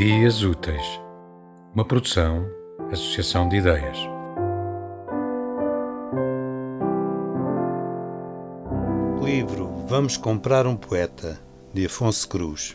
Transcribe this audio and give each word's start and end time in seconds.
Dias 0.00 0.42
Úteis, 0.42 0.98
uma 1.74 1.84
produção, 1.84 2.46
associação 2.90 3.46
de 3.46 3.56
ideias. 3.56 3.98
Livro 9.22 9.84
Vamos 9.86 10.16
Comprar 10.16 10.66
um 10.66 10.74
Poeta, 10.74 11.38
de 11.74 11.84
Afonso 11.84 12.26
Cruz. 12.26 12.74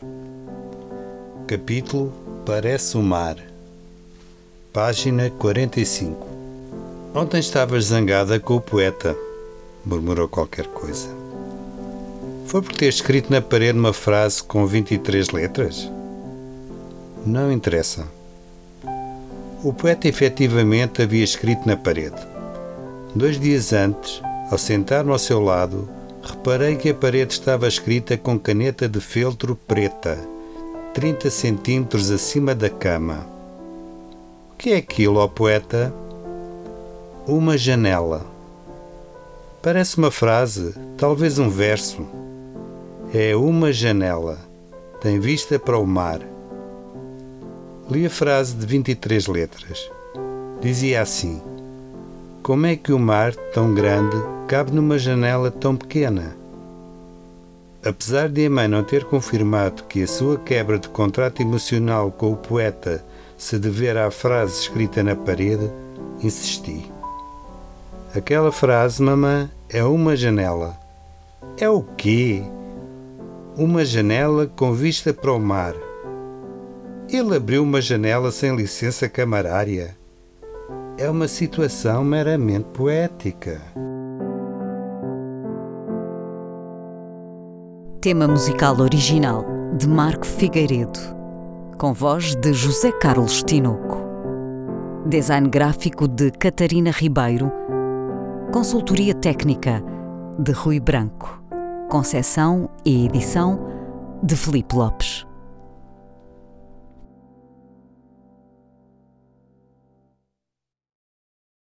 Capítulo 1.48 2.14
Parece 2.46 2.96
o 2.96 3.02
Mar. 3.02 3.38
Página 4.72 5.32
45. 5.32 6.28
Ontem 7.16 7.40
estavas 7.40 7.86
zangada 7.86 8.40
com 8.40 8.58
o 8.58 8.62
poeta, 8.62 9.18
murmurou 9.84 10.28
qualquer 10.28 10.68
coisa. 10.68 11.10
Foi 12.46 12.62
por 12.62 12.74
ter 12.74 12.90
escrito 12.90 13.32
na 13.32 13.42
parede 13.42 13.80
uma 13.80 13.94
frase 13.94 14.44
com 14.44 14.68
23 14.68 15.32
letras? 15.32 15.90
Não 17.26 17.52
interessa. 17.52 18.06
O 19.64 19.74
poeta 19.74 20.08
efetivamente 20.08 21.02
havia 21.02 21.24
escrito 21.24 21.68
na 21.68 21.76
parede. 21.76 22.22
Dois 23.16 23.40
dias 23.40 23.74
antes, 23.74 24.22
ao 24.52 24.60
sentar-me 24.60 25.12
ao 25.12 25.18
seu 25.18 25.40
lado, 25.40 25.90
reparei 26.22 26.76
que 26.76 26.90
a 26.90 26.94
parede 26.94 27.34
estava 27.34 27.68
escrita 27.68 28.16
com 28.16 28.38
caneta 28.38 28.88
de 28.88 29.00
feltro 29.00 29.56
preta, 29.56 30.20
30 30.94 31.32
centímetros 31.32 32.12
acima 32.12 32.54
da 32.54 32.70
cama. 32.70 33.26
O 34.52 34.56
que 34.56 34.74
é 34.74 34.78
aquilo, 34.78 35.20
ó 35.20 35.28
poeta? 35.28 35.92
Uma 37.26 37.58
janela. 37.58 38.24
Parece 39.64 39.98
uma 39.98 40.12
frase, 40.12 40.76
talvez 40.96 41.40
um 41.40 41.50
verso. 41.50 42.06
É 43.12 43.36
uma 43.36 43.74
janela. 43.74 44.38
Tem 45.02 45.20
vista 45.20 45.58
para 45.58 45.80
o 45.80 45.88
mar. 45.88 46.35
Li 47.88 48.04
a 48.04 48.10
frase 48.10 48.56
de 48.56 48.66
23 48.66 49.28
letras. 49.28 49.92
Dizia 50.60 51.04
assim: 51.04 51.40
Como 52.42 52.66
é 52.66 52.76
que 52.76 52.92
o 52.92 52.98
mar, 52.98 53.36
tão 53.54 53.76
grande, 53.76 54.18
cabe 54.48 54.72
numa 54.72 54.98
janela 54.98 55.52
tão 55.52 55.76
pequena? 55.76 56.36
Apesar 57.86 58.28
de 58.28 58.48
a 58.48 58.50
mãe 58.50 58.68
não 58.68 58.84
ter 58.84 59.04
confirmado 59.06 59.84
que 59.84 60.02
a 60.02 60.08
sua 60.08 60.40
quebra 60.40 60.80
de 60.80 60.90
contrato 60.90 61.44
emocional 61.44 62.12
com 62.12 62.32
o 62.32 62.36
poeta 62.36 63.06
se 63.38 63.60
dever 63.60 63.96
à 63.98 64.10
frase 64.10 64.62
escrita 64.62 65.04
na 65.04 65.16
parede, 65.16 65.70
insisti. 66.24 66.92
Aquela 68.16 68.52
frase, 68.52 69.04
mamã, 69.04 69.48
é 69.70 69.84
uma 69.84 70.16
janela. 70.16 70.76
É 71.60 71.70
o 71.70 71.84
quê? 71.84 72.42
Uma 73.56 73.86
janela 73.86 74.48
com 74.48 74.74
vista 74.74 75.14
para 75.14 75.32
o 75.32 75.40
mar. 75.40 75.76
Ele 77.18 77.38
abriu 77.38 77.64
uma 77.64 77.80
janela 77.80 78.30
sem 78.30 78.54
licença 78.54 79.08
camarária. 79.08 79.96
É 80.98 81.10
uma 81.10 81.30
situação 81.30 82.04
meramente 82.04 82.66
poética. 82.74 83.62
Tema 88.02 88.28
musical 88.28 88.78
original 88.82 89.46
de 89.78 89.88
Marco 89.88 90.26
Figueiredo, 90.26 91.00
com 91.78 91.94
voz 91.94 92.36
de 92.36 92.52
José 92.52 92.92
Carlos 92.92 93.42
Tinoco. 93.44 94.04
Design 95.08 95.48
gráfico 95.48 96.10
de 96.10 96.32
Catarina 96.32 96.92
Ribeiro. 96.92 97.50
Consultoria 98.52 99.16
técnica 99.16 99.82
de 100.38 100.52
Rui 100.52 100.82
Branco. 100.82 101.42
Concessão 101.90 102.70
e 102.84 103.06
edição 103.06 103.58
de 104.22 104.36
Felipe 104.36 104.76
Lopes. 104.76 105.15